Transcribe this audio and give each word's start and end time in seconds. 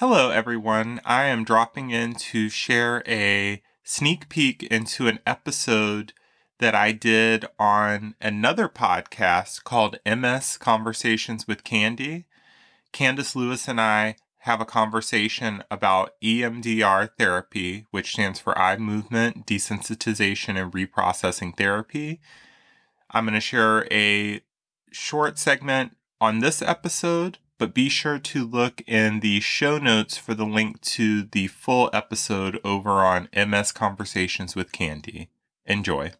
Hello, 0.00 0.30
everyone. 0.30 0.98
I 1.04 1.24
am 1.24 1.44
dropping 1.44 1.90
in 1.90 2.14
to 2.14 2.48
share 2.48 3.02
a 3.06 3.62
sneak 3.84 4.30
peek 4.30 4.62
into 4.62 5.08
an 5.08 5.18
episode 5.26 6.14
that 6.58 6.74
I 6.74 6.92
did 6.92 7.44
on 7.58 8.14
another 8.18 8.66
podcast 8.66 9.62
called 9.62 9.98
MS 10.06 10.56
Conversations 10.56 11.46
with 11.46 11.64
Candy. 11.64 12.24
Candace 12.92 13.36
Lewis 13.36 13.68
and 13.68 13.78
I 13.78 14.16
have 14.38 14.62
a 14.62 14.64
conversation 14.64 15.62
about 15.70 16.18
EMDR 16.22 17.10
therapy, 17.18 17.84
which 17.90 18.12
stands 18.12 18.40
for 18.40 18.58
eye 18.58 18.78
movement 18.78 19.44
desensitization 19.44 20.58
and 20.58 20.72
reprocessing 20.72 21.54
therapy. 21.58 22.22
I'm 23.10 23.26
going 23.26 23.34
to 23.34 23.40
share 23.40 23.86
a 23.92 24.40
short 24.90 25.38
segment 25.38 25.94
on 26.22 26.38
this 26.38 26.62
episode, 26.62 27.36
but 27.60 27.74
be 27.74 27.90
sure 27.90 28.18
to 28.18 28.46
look 28.46 28.80
in 28.86 29.20
the 29.20 29.38
show 29.38 29.76
notes 29.76 30.16
for 30.16 30.32
the 30.32 30.46
link 30.46 30.80
to 30.80 31.24
the 31.24 31.46
full 31.46 31.90
episode 31.92 32.58
over 32.64 33.02
on 33.02 33.28
MS 33.36 33.70
Conversations 33.70 34.56
with 34.56 34.72
Candy. 34.72 35.28
Enjoy. 35.66 36.12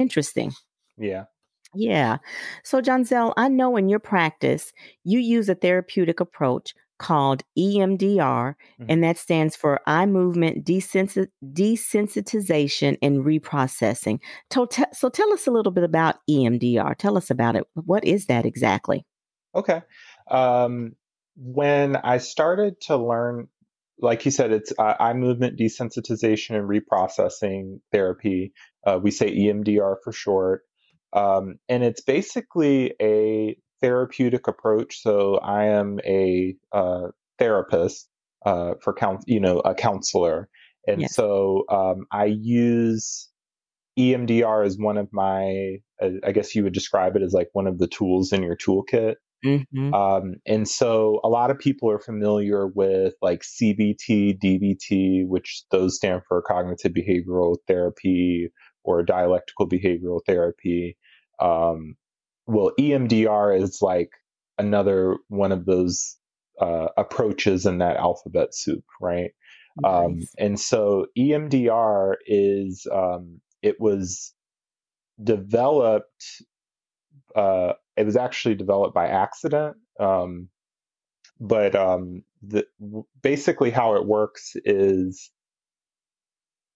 Interesting. 0.00 0.50
Yeah. 0.98 1.26
Yeah. 1.72 2.16
So, 2.64 2.82
Johnzelle, 2.82 3.32
I 3.36 3.46
know 3.46 3.76
in 3.76 3.88
your 3.88 4.00
practice, 4.00 4.72
you 5.04 5.20
use 5.20 5.48
a 5.48 5.54
therapeutic 5.54 6.18
approach 6.18 6.74
called 7.00 7.42
EMDR, 7.58 8.54
mm-hmm. 8.54 8.84
and 8.88 9.02
that 9.02 9.18
stands 9.18 9.56
for 9.56 9.80
eye 9.86 10.06
movement 10.06 10.64
desensit- 10.64 11.30
desensitization 11.42 12.96
and 13.02 13.24
reprocessing. 13.24 14.20
So, 14.52 14.66
t- 14.66 14.84
so, 14.92 15.08
tell 15.08 15.32
us 15.32 15.48
a 15.48 15.50
little 15.50 15.72
bit 15.72 15.82
about 15.82 16.16
EMDR. 16.30 16.96
Tell 16.96 17.16
us 17.16 17.30
about 17.30 17.56
it. 17.56 17.64
What 17.74 18.04
is 18.04 18.26
that 18.26 18.46
exactly? 18.46 19.04
Okay. 19.54 19.82
Um, 20.30 20.92
when 21.36 21.96
I 21.96 22.18
started 22.18 22.80
to 22.82 22.96
learn, 22.96 23.48
like 23.98 24.24
you 24.24 24.30
said, 24.30 24.52
it's 24.52 24.72
uh, 24.78 24.94
eye 25.00 25.14
movement 25.14 25.58
desensitization 25.58 26.56
and 26.56 26.68
reprocessing 26.68 27.80
therapy. 27.90 28.52
Uh, 28.86 29.00
we 29.02 29.10
say 29.10 29.34
EMDR 29.34 29.96
for 30.04 30.12
short. 30.12 30.62
Um, 31.12 31.56
and 31.68 31.82
it's 31.82 32.02
basically 32.02 32.94
a 33.00 33.56
therapeutic 33.82 34.48
approach. 34.48 35.00
So 35.02 35.36
I 35.36 35.66
am 35.66 36.00
a 36.04 36.54
uh, 36.72 37.08
therapist 37.38 38.08
uh, 38.44 38.74
for 38.82 38.92
count, 38.92 39.24
you 39.26 39.40
know, 39.40 39.60
a 39.60 39.74
counselor, 39.74 40.48
and 40.86 41.02
yes. 41.02 41.14
so 41.14 41.64
um, 41.68 42.06
I 42.12 42.26
use 42.26 43.28
EMDR 43.98 44.64
as 44.64 44.78
one 44.78 44.96
of 44.96 45.08
my, 45.12 45.76
uh, 46.02 46.10
I 46.24 46.32
guess 46.32 46.54
you 46.54 46.64
would 46.64 46.72
describe 46.72 47.16
it 47.16 47.22
as 47.22 47.32
like 47.32 47.48
one 47.52 47.66
of 47.66 47.78
the 47.78 47.88
tools 47.88 48.32
in 48.32 48.42
your 48.42 48.56
toolkit. 48.56 49.16
Mm-hmm. 49.44 49.94
Um, 49.94 50.34
and 50.46 50.68
so 50.68 51.20
a 51.24 51.28
lot 51.28 51.50
of 51.50 51.58
people 51.58 51.90
are 51.90 51.98
familiar 51.98 52.66
with 52.66 53.14
like 53.22 53.42
CBT, 53.42 54.38
DBT, 54.38 55.26
which 55.26 55.64
those 55.70 55.96
stand 55.96 56.22
for 56.28 56.42
cognitive 56.42 56.92
behavioral 56.92 57.56
therapy 57.66 58.50
or 58.84 59.02
dialectical 59.02 59.68
behavioral 59.68 60.20
therapy. 60.26 60.96
Um, 61.40 61.96
well, 62.46 62.72
EMDR 62.78 63.60
is 63.60 63.80
like 63.80 64.10
another 64.58 65.16
one 65.28 65.52
of 65.52 65.64
those 65.64 66.16
uh, 66.60 66.88
approaches 66.96 67.66
in 67.66 67.78
that 67.78 67.96
alphabet 67.96 68.54
soup, 68.54 68.84
right? 69.00 69.30
Um, 69.84 70.16
nice. 70.16 70.22
Um, 70.38 70.46
and 70.46 70.60
so 70.60 71.06
EMDR 71.18 72.14
is 72.26 72.86
um, 72.92 73.40
it 73.62 73.80
was 73.80 74.34
developed. 75.22 76.42
Uh, 77.34 77.74
it 77.96 78.04
was 78.04 78.16
actually 78.16 78.54
developed 78.56 78.94
by 78.94 79.06
accident, 79.08 79.76
um, 79.98 80.48
but 81.38 81.74
um, 81.74 82.24
the, 82.42 82.66
basically 83.22 83.70
how 83.70 83.96
it 83.96 84.06
works 84.06 84.56
is 84.64 85.30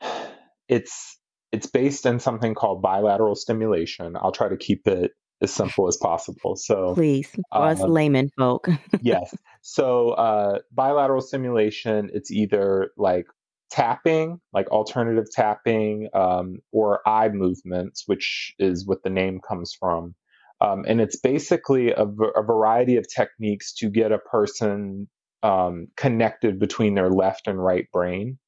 it's 0.68 1.18
it's 1.52 1.66
based 1.66 2.06
in 2.06 2.20
something 2.20 2.54
called 2.54 2.82
bilateral 2.82 3.34
stimulation. 3.34 4.16
I'll 4.16 4.32
try 4.32 4.48
to 4.48 4.56
keep 4.56 4.86
it 4.86 5.12
as 5.42 5.52
simple 5.52 5.88
as 5.88 5.96
possible. 5.96 6.56
So 6.56 6.94
please, 6.94 7.28
for 7.28 7.62
us 7.62 7.80
um, 7.80 7.90
layman 7.90 8.30
folk. 8.36 8.68
yes. 9.00 9.34
So 9.62 10.10
uh, 10.10 10.58
bilateral 10.72 11.20
stimulation, 11.20 12.10
it's 12.12 12.30
either 12.30 12.90
like 12.96 13.26
tapping, 13.70 14.40
like 14.52 14.68
alternative 14.70 15.26
tapping, 15.30 16.08
um, 16.14 16.58
or 16.72 17.06
eye 17.08 17.28
movements, 17.28 18.04
which 18.06 18.54
is 18.58 18.86
what 18.86 19.02
the 19.02 19.10
name 19.10 19.40
comes 19.46 19.72
from. 19.78 20.14
Um, 20.60 20.84
and 20.86 21.00
it's 21.00 21.16
basically 21.16 21.90
a, 21.92 22.02
a, 22.02 22.42
variety 22.42 22.96
of 22.96 23.06
techniques 23.08 23.72
to 23.76 23.88
get 23.88 24.12
a 24.12 24.18
person 24.18 25.08
um, 25.42 25.86
connected 25.96 26.58
between 26.58 26.94
their 26.94 27.08
left 27.08 27.46
and 27.46 27.62
right 27.62 27.86
brain. 27.92 28.38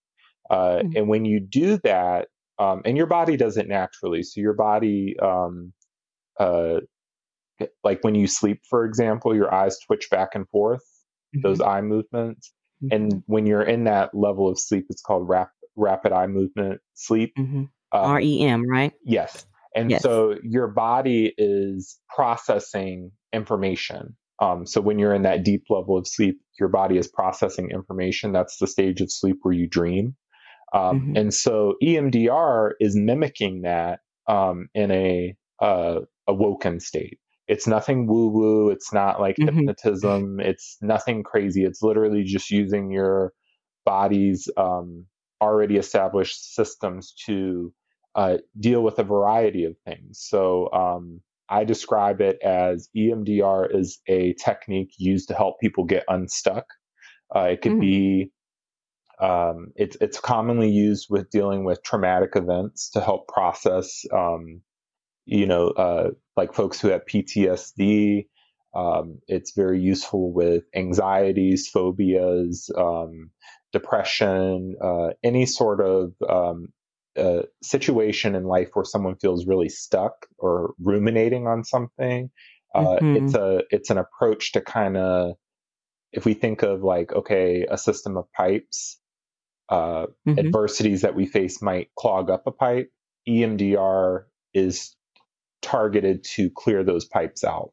Uh, 0.51 0.57
mm-hmm. 0.57 0.97
And 0.97 1.09
when 1.09 1.25
you 1.25 1.41
do 1.41 1.79
that, 1.85 2.29
um, 2.59 2.83
and 2.85 2.99
your 2.99 3.07
body 3.07 3.39
does 3.39 3.57
it 3.57 3.67
naturally, 3.67 4.23
so 4.23 4.43
your 4.43 4.53
body 4.53 5.17
um, 5.23 5.73
uh, 6.39 6.81
like 7.85 8.03
when 8.03 8.15
you 8.15 8.27
sleep, 8.27 8.61
for 8.69 8.85
example, 8.85 9.35
your 9.35 9.53
eyes 9.53 9.79
twitch 9.79 10.09
back 10.11 10.31
and 10.35 10.49
forth, 10.49 10.83
mm-hmm. 11.35 11.47
those 11.47 11.61
eye 11.61 11.81
movements. 11.81 12.53
Mm-hmm. 12.83 12.95
And 12.95 13.23
when 13.27 13.47
you're 13.47 13.63
in 13.63 13.85
that 13.85 14.15
level 14.15 14.49
of 14.49 14.59
sleep, 14.59 14.87
it's 14.89 15.03
called 15.03 15.29
rap- 15.29 15.53
rapid 15.77 16.13
eye 16.13 16.27
movement 16.27 16.81
sleep. 16.95 17.33
Mm-hmm. 17.39 17.65
Um, 17.93 18.15
REM, 18.15 18.69
right? 18.69 18.93
Yes. 19.05 19.47
And 19.75 19.91
yes. 19.91 20.03
so 20.03 20.37
your 20.43 20.69
body 20.69 21.35
is 21.39 21.99
processing 22.15 23.11
information. 23.33 24.17
Um, 24.41 24.67
so 24.67 24.81
when 24.81 24.99
you're 24.99 25.15
in 25.15 25.23
that 25.23 25.45
deep 25.45 25.65
level 25.71 25.97
of 25.97 26.07
sleep, 26.07 26.41
your 26.59 26.69
body 26.69 26.99
is 26.99 27.07
processing 27.07 27.71
information. 27.71 28.33
That's 28.33 28.59
the 28.59 28.67
stage 28.67 29.01
of 29.01 29.11
sleep 29.11 29.37
where 29.43 29.55
you 29.55 29.69
dream. 29.69 30.17
Um, 30.75 31.01
mm-hmm. 31.01 31.17
And 31.17 31.35
so 31.35 31.75
EMDR 31.83 32.73
is 32.81 32.97
mimicking 32.97 33.63
that 33.63 34.01
um, 34.29 34.69
in 34.75 34.91
a 34.91 35.35
uh, 35.61 36.01
awoken 36.27 36.81
state. 36.81 37.19
It's 37.49 37.67
nothing 37.67 38.07
woo 38.07 38.29
woo. 38.29 38.71
It's 38.71 38.93
not 38.93 39.21
like 39.21 39.37
mm-hmm. 39.37 39.57
hypnotism. 39.57 40.41
It's 40.41 40.79
nothing 40.81 41.23
crazy. 41.23 41.65
It's 41.65 41.83
literally 41.83 42.25
just 42.25 42.51
using 42.51 42.91
your 42.91 43.33
body's 43.85 44.49
um, 44.57 45.07
already 45.41 45.77
established 45.77 46.55
systems 46.55 47.13
to 47.27 47.73
uh, 48.15 48.39
deal 48.61 48.83
with 48.83 48.99
a 48.99 49.05
variety 49.05 49.65
of 49.65 49.75
things. 49.85 50.25
So 50.29 50.71
um, 50.73 51.21
I 51.49 51.65
describe 51.65 52.21
it 52.21 52.39
as 52.43 52.89
EMDR 52.97 53.75
is 53.75 54.01
a 54.07 54.35
technique 54.35 54.93
used 54.99 55.29
to 55.29 55.35
help 55.35 55.59
people 55.61 55.85
get 55.85 56.05
unstuck. 56.09 56.65
Uh, 57.35 57.49
it 57.51 57.63
could 57.63 57.73
mm. 57.73 57.81
be 57.81 58.31
um, 59.21 59.73
it's 59.77 59.97
it's 60.01 60.19
commonly 60.19 60.69
used 60.71 61.07
with 61.09 61.31
dealing 61.31 61.65
with 61.65 61.83
traumatic 61.83 62.31
events 62.35 62.91
to 62.91 63.01
help 63.01 63.29
process 63.29 64.05
um, 64.13 64.61
you 65.27 65.47
know, 65.47 65.69
uh, 65.69 66.11
like 66.37 66.55
folks 66.55 66.81
who 66.81 66.89
have 66.89 67.07
PTSD. 67.07 68.27
Um, 68.75 69.19
it's 69.29 69.53
very 69.55 69.81
useful 69.81 70.33
with 70.33 70.65
anxieties, 70.75 71.69
phobias, 71.69 72.71
um, 72.77 73.31
depression, 73.73 74.77
uh, 74.83 75.09
any 75.23 75.45
sort 75.45 75.81
of 75.81 76.13
um, 76.29 76.69
uh, 77.17 77.43
situation 77.63 78.35
in 78.35 78.45
life 78.45 78.71
where 78.73 78.85
someone 78.85 79.17
feels 79.17 79.47
really 79.47 79.69
stuck 79.69 80.27
or 80.39 80.75
ruminating 80.81 81.47
on 81.47 81.65
something. 81.65 82.31
Uh, 82.75 82.97
mm-hmm. 82.97 83.27
It's 83.27 83.35
a 83.35 83.63
it's 83.71 83.91
an 83.91 83.99
approach 83.99 84.53
to 84.53 84.63
kind 84.63 84.97
of 84.97 85.35
if 86.13 86.25
we 86.25 86.35
think 86.35 86.63
of 86.63 86.83
like 86.83 87.13
okay 87.13 87.67
a 87.71 87.77
system 87.77 88.17
of 88.17 88.31
pipes, 88.33 88.99
uh, 89.69 90.07
mm-hmm. 90.27 90.39
adversities 90.39 91.03
that 91.03 91.15
we 91.15 91.27
face 91.27 91.61
might 91.61 91.89
clog 91.99 92.31
up 92.31 92.47
a 92.47 92.53
pipe. 92.53 92.91
EMDR 93.29 94.25
is 94.55 94.97
targeted 95.63 96.25
to 96.25 96.51
clear 96.51 96.85
those 96.85 97.07
pipes 97.07 97.45
out. 97.45 97.73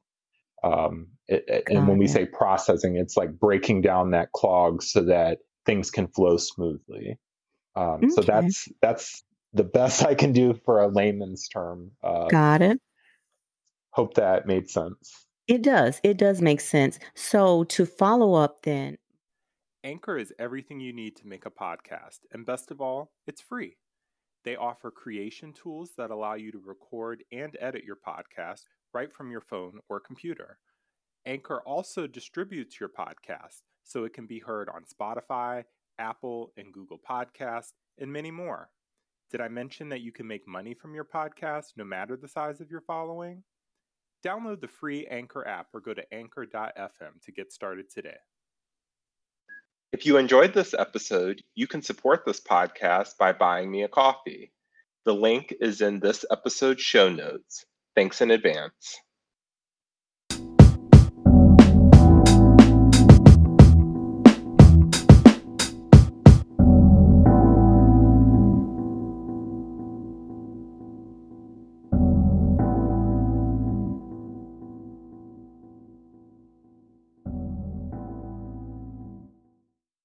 Um, 0.64 1.08
it, 1.28 1.64
and 1.68 1.88
when 1.88 1.98
we 1.98 2.08
say 2.08 2.26
processing, 2.26 2.96
it's 2.96 3.18
like 3.18 3.40
breaking 3.40 3.82
down 3.82 4.12
that 4.12 4.32
clog 4.32 4.82
so 4.82 5.04
that 5.04 5.40
things 5.66 5.92
can 5.92 6.08
flow 6.08 6.38
smoothly. 6.38 7.20
Um, 7.76 7.96
okay. 8.04 8.10
So 8.10 8.22
that's 8.22 8.68
that's 8.82 9.24
the 9.54 9.64
best 9.64 10.06
I 10.06 10.16
can 10.16 10.32
do 10.34 10.60
for 10.66 10.82
a 10.82 10.88
layman's 10.88 11.48
term. 11.48 11.92
Uh, 12.04 12.28
Got 12.28 12.62
it. 12.62 12.80
Hope 13.92 14.16
that 14.16 14.46
made 14.46 14.70
sense. 14.70 15.26
It 15.48 15.64
does. 15.64 16.00
It 16.04 16.18
does 16.18 16.42
make 16.42 16.62
sense. 16.62 17.00
So 17.16 17.64
to 17.66 17.86
follow 17.86 18.36
up, 18.36 18.62
then, 18.62 18.98
Anchor 19.84 20.18
is 20.18 20.32
everything 20.38 20.80
you 20.80 20.94
need 20.94 21.16
to 21.18 21.28
make 21.28 21.46
a 21.46 21.52
podcast, 21.52 22.20
and 22.32 22.46
best 22.46 22.70
of 22.70 22.82
all, 22.82 23.12
it's 23.26 23.42
free. 23.42 23.78
They 24.50 24.56
offer 24.56 24.90
creation 24.90 25.54
tools 25.54 25.92
that 25.98 26.10
allow 26.10 26.34
you 26.34 26.52
to 26.52 26.58
record 26.58 27.24
and 27.32 27.56
edit 27.62 27.84
your 27.84 27.98
podcast 27.98 28.64
right 28.96 29.12
from 29.12 29.30
your 29.30 29.42
phone 29.42 29.78
or 29.90 30.00
computer. 30.00 30.58
Anchor 31.24 31.62
also 31.68 32.08
distributes 32.08 32.80
your 32.80 32.90
podcast 32.90 33.62
so 33.84 34.06
it 34.06 34.14
can 34.16 34.26
be 34.26 34.40
heard 34.40 34.68
on 34.68 34.86
Spotify, 34.92 35.66
Apple, 36.00 36.52
and 36.58 36.74
Google 36.74 36.98
Podcasts, 36.98 37.74
and 38.00 38.12
many 38.12 38.32
more. 38.32 38.72
Did 39.30 39.40
I 39.40 39.50
mention 39.50 39.88
that 39.90 40.02
you 40.02 40.12
can 40.12 40.26
make 40.26 40.48
money 40.48 40.74
from 40.74 40.96
your 40.96 41.06
podcast 41.06 41.74
no 41.78 41.84
matter 41.84 42.18
the 42.18 42.28
size 42.28 42.60
of 42.60 42.72
your 42.72 42.82
following? 42.82 43.44
Download 44.26 44.60
the 44.60 44.68
free 44.68 45.06
Anchor 45.12 45.48
app 45.48 45.68
or 45.76 45.80
go 45.80 45.94
to 45.94 46.12
anchor.fm 46.12 47.22
to 47.24 47.32
get 47.32 47.54
started 47.54 47.92
today. 47.92 48.18
If 49.92 50.06
you 50.06 50.18
enjoyed 50.18 50.54
this 50.54 50.76
episode, 50.76 51.42
you 51.56 51.66
can 51.66 51.82
support 51.82 52.24
this 52.24 52.40
podcast 52.40 53.18
by 53.18 53.32
buying 53.32 53.72
me 53.72 53.82
a 53.84 53.88
coffee. 53.88 54.52
The 55.06 55.16
link 55.16 55.54
is 55.60 55.82
in 55.82 56.00
this 56.00 56.24
episode's 56.30 56.84
show 56.84 57.10
notes. 57.10 57.66
Thanks 57.96 58.22
in 58.22 58.30
advance. 58.30 59.00